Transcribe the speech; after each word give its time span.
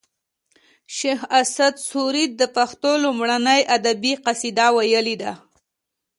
شیخ 0.95 1.19
اسعد 1.41 1.75
سوري 1.89 2.25
د 2.39 2.41
پښتو 2.55 2.91
لومړنۍ 3.03 3.61
ادبي 3.75 4.13
قصیده 4.25 4.67
ویلې 4.75 5.15
ده 5.21 5.33